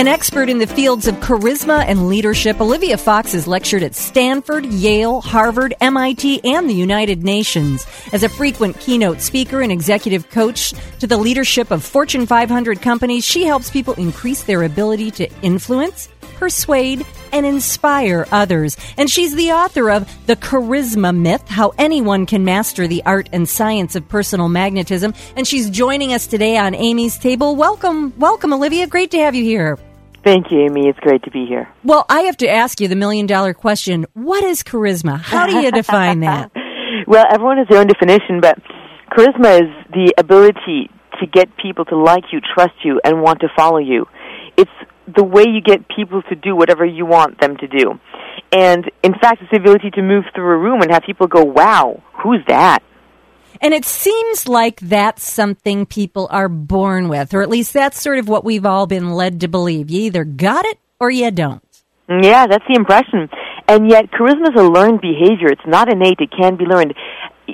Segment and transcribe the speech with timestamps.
[0.00, 4.64] An expert in the fields of charisma and leadership, Olivia Fox has lectured at Stanford,
[4.64, 7.86] Yale, Harvard, MIT, and the United Nations.
[8.10, 13.26] As a frequent keynote speaker and executive coach to the leadership of Fortune 500 companies,
[13.26, 16.08] she helps people increase their ability to influence,
[16.38, 18.78] persuade, and inspire others.
[18.96, 23.46] And she's the author of The Charisma Myth How Anyone Can Master the Art and
[23.46, 25.12] Science of Personal Magnetism.
[25.36, 27.54] And she's joining us today on Amy's Table.
[27.54, 28.86] Welcome, welcome, Olivia.
[28.86, 29.78] Great to have you here.
[30.22, 30.88] Thank you, Amy.
[30.88, 31.68] It's great to be here.
[31.82, 35.18] Well, I have to ask you the million dollar question What is charisma?
[35.18, 36.50] How do you define that?
[37.06, 38.58] well, everyone has their own definition, but
[39.12, 43.48] charisma is the ability to get people to like you, trust you, and want to
[43.56, 44.06] follow you.
[44.56, 44.70] It's
[45.14, 47.98] the way you get people to do whatever you want them to do.
[48.52, 51.42] And in fact, it's the ability to move through a room and have people go,
[51.44, 52.82] wow, who's that?
[53.60, 58.18] And it seems like that's something people are born with, or at least that's sort
[58.18, 59.90] of what we've all been led to believe.
[59.90, 61.62] You either got it or you don't.
[62.08, 63.28] Yeah, that's the impression.
[63.68, 65.48] And yet, charisma is a learned behavior.
[65.48, 66.18] It's not innate.
[66.20, 66.94] It can be learned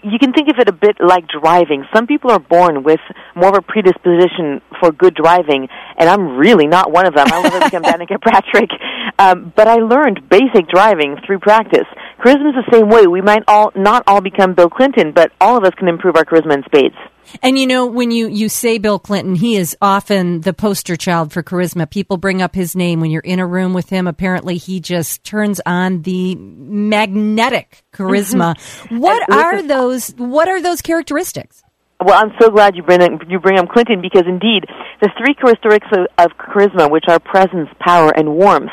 [0.04, 1.84] you can think of it a bit like driving.
[1.94, 3.00] Some people are born with
[3.34, 7.26] more of a predisposition for good driving, and I'm really not one of them.
[7.32, 8.70] I will become Danica Patrick.
[9.18, 11.86] Um, but I learned basic driving through practice.
[12.18, 13.06] Charisma is the same way.
[13.06, 16.24] We might all not all become Bill Clinton, but all of us can improve our
[16.24, 16.96] charisma in spades.
[17.42, 21.32] And you know, when you, you say Bill Clinton, he is often the poster child
[21.32, 21.88] for charisma.
[21.88, 24.06] People bring up his name when you're in a room with him.
[24.06, 28.54] Apparently, he just turns on the magnetic charisma.
[28.54, 28.98] Mm-hmm.
[28.98, 30.10] What are those?
[30.16, 31.62] What are those characteristics?
[32.04, 34.64] Well, I'm so glad you bring you bring up Clinton because indeed,
[35.00, 38.72] the three characteristics of, of charisma, which are presence, power, and warmth,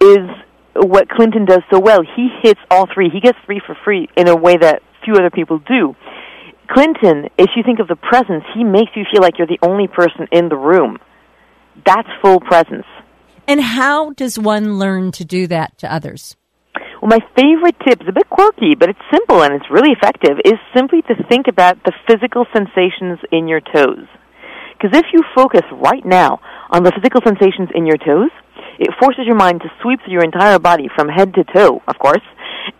[0.00, 0.26] is
[0.74, 2.00] what Clinton does so well.
[2.16, 3.08] He hits all three.
[3.08, 5.94] He gets three for free in a way that few other people do.
[6.68, 9.88] Clinton, if you think of the presence, he makes you feel like you're the only
[9.88, 10.98] person in the room.
[11.84, 12.86] That's full presence.
[13.46, 16.36] And how does one learn to do that to others?
[17.00, 20.38] Well, my favorite tip is a bit quirky, but it's simple and it's really effective,
[20.44, 24.08] is simply to think about the physical sensations in your toes.
[24.72, 26.40] Because if you focus right now
[26.70, 28.30] on the physical sensations in your toes,
[28.78, 31.98] it forces your mind to sweep through your entire body from head to toe, of
[31.98, 32.24] course,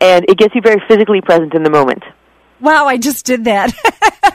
[0.00, 2.02] and it gets you very physically present in the moment.
[2.60, 3.74] Wow, I just did that.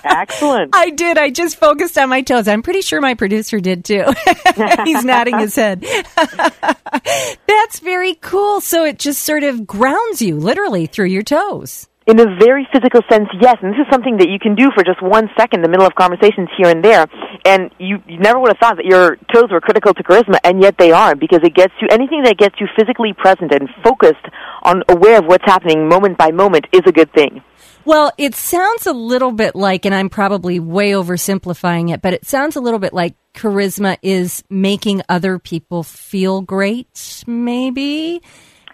[0.03, 0.71] Excellent.
[0.75, 1.17] I did.
[1.17, 2.47] I just focused on my toes.
[2.47, 4.05] I'm pretty sure my producer did too.
[4.85, 5.81] He's nodding his head.
[7.47, 8.61] That's very cool.
[8.61, 11.87] So it just sort of grounds you literally through your toes.
[12.07, 13.57] In a very physical sense, yes.
[13.61, 15.85] And this is something that you can do for just one second in the middle
[15.85, 17.05] of conversations here and there.
[17.45, 20.61] And you, you never would have thought that your toes were critical to charisma, and
[20.61, 24.25] yet they are because it gets you, anything that gets you physically present and focused
[24.63, 27.43] on aware of what's happening moment by moment is a good thing.
[27.83, 32.25] Well, it sounds a little bit like, and I'm probably way oversimplifying it, but it
[32.25, 38.21] sounds a little bit like charisma is making other people feel great, maybe.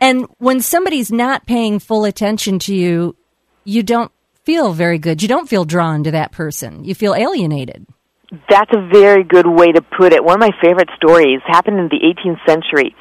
[0.01, 3.15] And when somebody's not paying full attention to you,
[3.63, 4.11] you don't
[4.43, 5.21] feel very good.
[5.21, 6.83] You don't feel drawn to that person.
[6.83, 7.85] You feel alienated.
[8.49, 10.23] That's a very good way to put it.
[10.23, 12.93] One of my favorite stories happened in the 18th century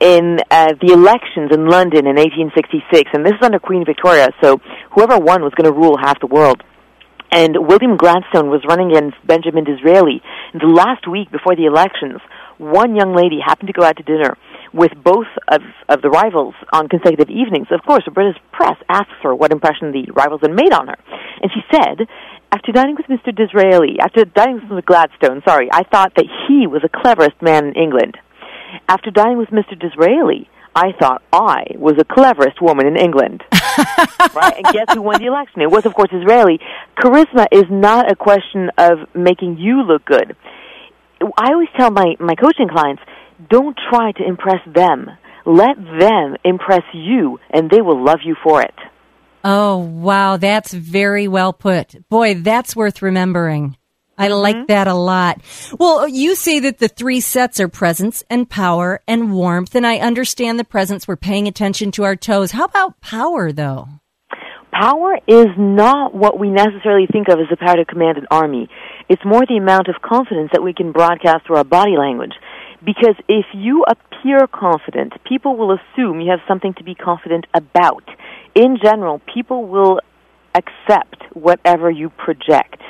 [0.00, 4.60] in uh, the elections in London in 1866, and this is under Queen Victoria, so
[4.94, 6.62] whoever won was going to rule half the world.
[7.30, 10.22] And William Gladstone was running against Benjamin Disraeli.
[10.54, 12.22] The last week before the elections,
[12.58, 14.38] one young lady happened to go out to dinner
[14.72, 17.66] with both of, of the rivals on consecutive evenings.
[17.70, 20.98] Of course, the British press asked her what impression the rivals had made on her.
[21.42, 22.06] And she said,
[22.52, 23.34] after dining with Mr.
[23.34, 24.84] Disraeli, after dining with Mr.
[24.86, 28.16] Gladstone, sorry, I thought that he was the cleverest man in England.
[28.88, 29.78] After dining with Mr.
[29.78, 33.42] Disraeli, I thought I was the cleverest woman in England.
[34.34, 34.54] right?
[34.56, 35.62] And guess who won the election?
[35.62, 36.58] It was, of course, Disraeli.
[36.98, 40.36] Charisma is not a question of making you look good.
[41.38, 43.02] I always tell my, my coaching clients,
[43.48, 45.10] don't try to impress them.
[45.46, 48.74] Let them impress you, and they will love you for it.
[49.44, 50.38] Oh, wow.
[50.38, 52.08] That's very well put.
[52.08, 53.76] Boy, that's worth remembering.
[54.16, 54.36] I mm-hmm.
[54.36, 55.40] like that a lot.
[55.78, 59.98] Well, you say that the three sets are presence and power and warmth, and I
[59.98, 61.08] understand the presence.
[61.08, 62.52] We're paying attention to our toes.
[62.52, 63.88] How about power, though?
[64.72, 68.68] Power is not what we necessarily think of as the power to command an army.
[69.08, 72.32] It's more the amount of confidence that we can broadcast through our body language.
[72.84, 78.04] Because if you appear confident, people will assume you have something to be confident about.
[78.54, 80.00] In general, people will
[80.54, 82.82] accept whatever you project.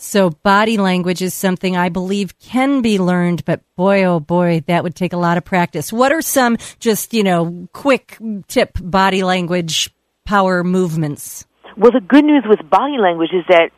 [0.00, 4.84] So body language is something I believe can be learned, but boy, oh boy, that
[4.84, 5.92] would take a lot of practice.
[5.92, 8.16] What are some just, you know, quick
[8.46, 9.90] tip body language
[10.24, 11.46] power movements?
[11.76, 13.70] Well, the good news with body language is that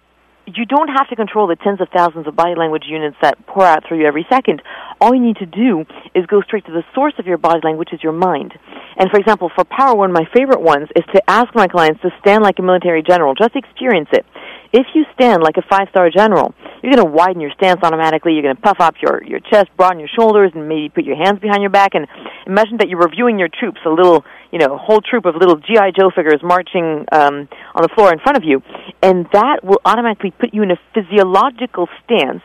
[0.46, 3.64] you don't have to control the tens of thousands of body language units that pour
[3.64, 4.62] out through you every second.
[5.00, 5.84] all you need to do
[6.14, 8.52] is go straight to the source of your body language, which is your mind.
[8.98, 12.02] And for example, for power, one of my favorite ones is to ask my clients
[12.02, 13.34] to stand like a military general.
[13.34, 14.26] Just experience it.
[14.72, 18.34] If you stand like a five-star general, you're going to widen your stance automatically.
[18.34, 21.16] You're going to puff up your, your chest, broaden your shoulders, and maybe put your
[21.16, 21.94] hands behind your back.
[21.94, 22.06] And
[22.46, 25.98] imagine that you're reviewing your troops, a little, you know, whole troop of little GI
[25.98, 28.62] Joe figures marching um, on the floor in front of you,
[29.02, 32.42] and that will automatically put you in a physiological stance,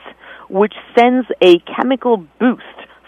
[0.50, 2.64] which sends a chemical boost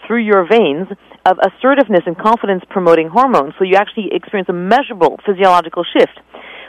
[0.06, 0.86] through your veins
[1.26, 3.52] of assertiveness and confidence promoting hormones.
[3.58, 6.18] So you actually experience a measurable physiological shift,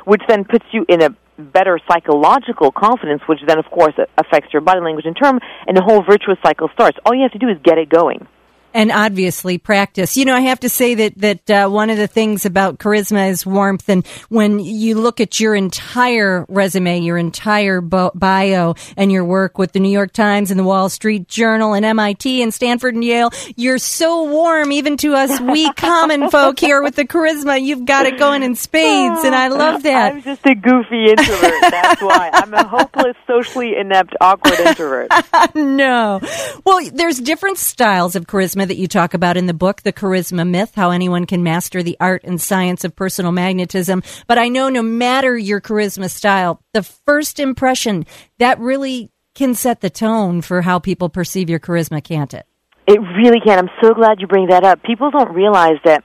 [0.06, 1.10] which then puts you in a
[1.40, 5.82] better psychological confidence, which then, of course, affects your body language in turn, and the
[5.82, 6.98] whole virtuous cycle starts.
[7.06, 8.28] All you have to do is get it going
[8.74, 10.18] and obviously practice.
[10.18, 13.30] You know, I have to say that that uh, one of the things about charisma
[13.30, 19.26] is warmth, and when you look at your entire resume, your entire bio, and your
[19.26, 22.96] work with the New York Times and the Wall Street Journal and MIT and Stanford
[22.96, 27.62] and Yale, you're so warm, even to us weak common folk here with the charisma.
[27.62, 30.14] You've got it going in spades, and I love that.
[30.14, 31.54] I'm just a goofy introvert.
[31.62, 35.12] That's why I'm a hopeless, socially inept, awkward introvert.
[35.56, 36.20] no,
[36.66, 40.48] well, there's different styles of charisma that you talk about in the book, The Charisma
[40.48, 44.02] Myth, how anyone can master the art and science of personal magnetism.
[44.28, 48.06] But I know no matter your charisma style, the first impression,
[48.38, 52.46] that really can set the tone for how people perceive your charisma, can't it?
[52.88, 53.60] It really can.
[53.60, 54.82] I'm so glad you bring that up.
[54.84, 56.04] People don't realize that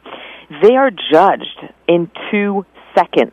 [0.62, 3.32] they are judged in two seconds.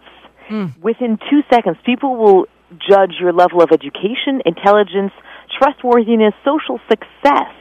[0.49, 0.79] Mm.
[0.81, 2.45] Within two seconds, people will
[2.89, 5.11] judge your level of education, intelligence,
[5.59, 7.51] trustworthiness, social success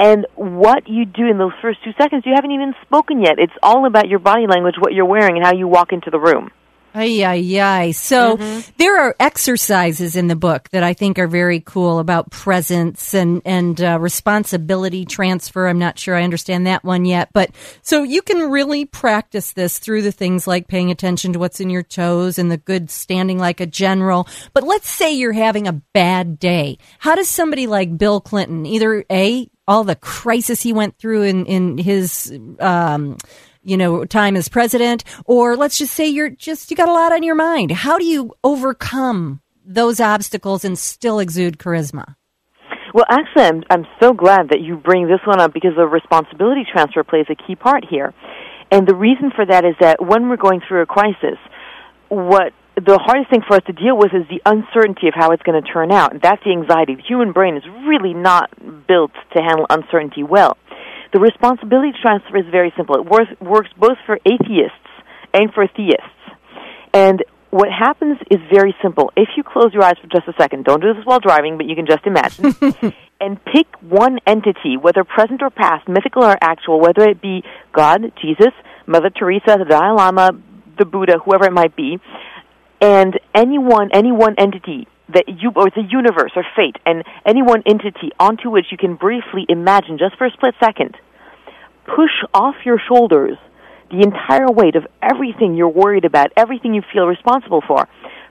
[0.00, 3.34] and what you do in those first two seconds, you haven't even spoken yet.
[3.38, 6.18] It's all about your body language, what you're wearing, and how you walk into the
[6.18, 6.50] room.
[6.92, 7.90] Ay, ay, ay.
[7.92, 8.70] So mm-hmm.
[8.78, 13.42] there are exercises in the book that I think are very cool about presence and,
[13.44, 15.68] and uh, responsibility transfer.
[15.68, 17.50] I'm not sure I understand that one yet, but
[17.82, 21.70] so you can really practice this through the things like paying attention to what's in
[21.70, 24.26] your toes and the good standing like a general.
[24.52, 26.78] But let's say you're having a bad day.
[26.98, 31.46] How does somebody like Bill Clinton either A, all the crisis he went through in
[31.46, 33.16] in his um,
[33.62, 37.12] you know time as president, or let's just say you're just you got a lot
[37.12, 37.70] on your mind.
[37.70, 42.16] How do you overcome those obstacles and still exude charisma?
[42.92, 46.62] Well, actually, I'm, I'm so glad that you bring this one up because the responsibility
[46.70, 48.12] transfer plays a key part here.
[48.72, 51.38] And the reason for that is that when we're going through a crisis,
[52.08, 55.42] what the hardest thing for us to deal with is the uncertainty of how it's
[55.42, 56.12] going to turn out.
[56.12, 56.94] And that's the anxiety.
[56.94, 58.50] The human brain is really not
[58.86, 60.56] built to handle uncertainty well.
[61.12, 62.94] The responsibility transfer is very simple.
[62.96, 64.78] It works, works both for atheists
[65.34, 66.06] and for theists.
[66.94, 69.12] And what happens is very simple.
[69.16, 71.66] If you close your eyes for just a second, don't do this while driving, but
[71.66, 72.54] you can just imagine,
[73.20, 78.12] and pick one entity, whether present or past, mythical or actual, whether it be God,
[78.22, 78.54] Jesus,
[78.86, 80.30] Mother Teresa, the Dalai Lama,
[80.78, 81.98] the Buddha, whoever it might be,
[82.80, 87.42] and any one any one entity that you or the universe or fate and any
[87.42, 90.96] one entity onto which you can briefly imagine just for a split second
[91.86, 93.36] push off your shoulders
[93.90, 97.88] the entire weight of everything you're worried about everything you feel responsible for.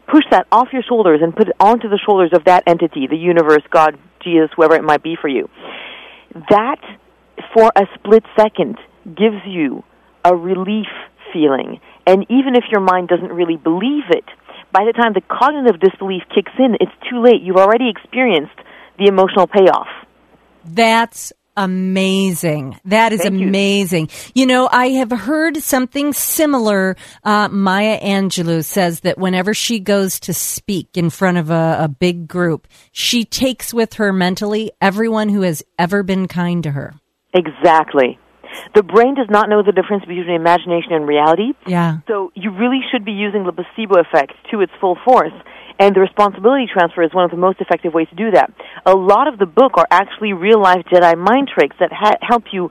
[0.07, 3.18] Push that off your shoulders and put it onto the shoulders of that entity the
[3.18, 5.50] universe god jesus whoever it might be for you.
[6.50, 6.81] That
[7.54, 9.83] for a split second gives you
[10.24, 10.88] a relief
[11.33, 11.80] feeling.
[12.07, 14.26] And even if your mind doesn't really believe it
[14.71, 17.42] by the time the cognitive disbelief kicks in, it's too late.
[17.42, 18.56] You've already experienced
[18.97, 19.88] the emotional payoff.
[20.66, 22.80] That's amazing.
[22.85, 24.09] That is Thank amazing.
[24.33, 24.42] You.
[24.42, 24.45] you.
[24.45, 26.95] know, I have heard something similar.
[27.23, 31.88] Uh, Maya Angelou says that whenever she goes to speak in front of a, a
[31.88, 36.94] big group, she takes with her mentally everyone who has ever been kind to her.
[37.33, 38.18] Exactly.
[38.76, 41.54] The brain does not know the difference between imagination and reality.
[41.68, 42.00] Yeah.
[42.08, 45.34] So you really should be using the placebo effect to its full force.
[45.80, 48.52] And the responsibility transfer is one of the most effective ways to do that.
[48.86, 52.44] A lot of the book are actually real life Jedi mind tricks that ha- help
[52.52, 52.70] you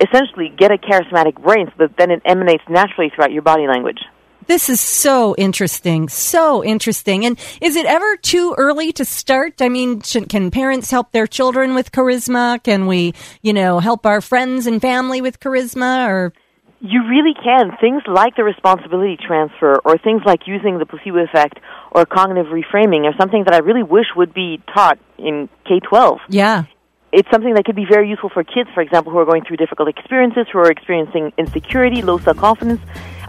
[0.00, 4.00] essentially get a charismatic brain so that then it emanates naturally throughout your body language.
[4.46, 6.08] This is so interesting.
[6.08, 7.24] So interesting.
[7.24, 9.62] And is it ever too early to start?
[9.62, 12.62] I mean, should, can parents help their children with charisma?
[12.62, 16.32] Can we, you know, help our friends and family with charisma or?
[16.80, 17.76] You really can.
[17.80, 21.60] Things like the responsibility transfer or things like using the placebo effect
[21.92, 26.18] or cognitive reframing are something that I really wish would be taught in K 12.
[26.28, 26.64] Yeah.
[27.12, 29.58] it's something that could be very useful for kids, for example, who are going through
[29.58, 32.80] difficult experiences, who are experiencing insecurity, low self confidence.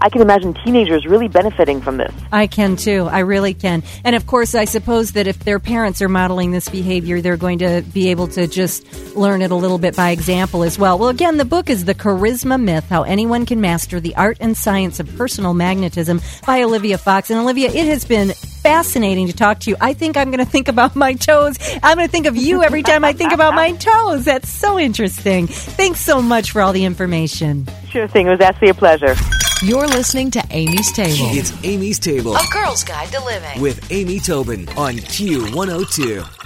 [0.04, 2.14] I can imagine teenagers really benefiting from this.
[2.30, 3.08] I can too.
[3.10, 3.84] I really can.
[4.04, 7.60] And of course, I suppose that if their parents are modeling this behavior, they're going
[7.60, 11.00] to be able to just learn it a little bit by example as well.
[11.00, 14.58] Well, again, the book is The Charisma Myth How Anyone Can Master the Art and
[14.58, 17.30] Science of Personal Magnetism by Olivia Fox.
[17.30, 19.78] And Olivia, it has been fascinating to talk to you.
[19.80, 21.58] I think I'm going to think about my toes.
[21.82, 24.26] I'm going to think of you every time I think about my toes.
[24.26, 25.48] That's so interesting.
[25.48, 27.68] Thanks so much for all the information.
[27.90, 28.28] Sure thing.
[28.28, 29.16] It was actually a pleasure.
[29.64, 31.30] You're listening to Amy's Table.
[31.32, 33.62] It's Amy's Table A Girl's Guide to Living.
[33.62, 36.43] with Amy Tobin on Q102.